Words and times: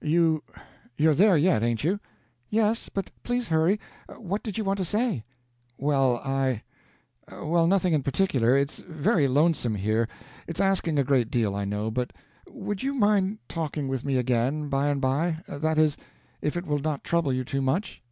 "You 0.00 0.44
you're 0.96 1.16
there 1.16 1.36
yet, 1.36 1.64
ain't 1.64 1.82
you?" 1.82 1.98
"Yes; 2.48 2.88
but 2.88 3.10
please 3.24 3.48
hurry. 3.48 3.80
What 4.16 4.44
did 4.44 4.56
you 4.56 4.62
want 4.62 4.76
to 4.78 4.84
say?" 4.84 5.24
"Well, 5.76 6.18
I 6.18 6.62
well, 7.32 7.66
nothing 7.66 7.92
in 7.92 8.04
particular. 8.04 8.56
It's 8.56 8.78
very 8.78 9.26
lonesome 9.26 9.74
here. 9.74 10.06
It's 10.46 10.60
asking 10.60 11.00
a 11.00 11.04
great 11.04 11.32
deal, 11.32 11.56
I 11.56 11.64
know, 11.64 11.90
but 11.90 12.12
would 12.46 12.84
you 12.84 12.94
mind 12.94 13.40
talking 13.48 13.88
with 13.88 14.04
me 14.04 14.18
again 14.18 14.68
by 14.68 14.86
and 14.86 15.00
by 15.00 15.42
that 15.48 15.78
is, 15.78 15.96
if 16.40 16.56
it 16.56 16.64
will 16.64 16.78
not 16.78 17.02
trouble 17.02 17.32
you 17.32 17.42
too 17.42 17.60
much?" 17.60 18.04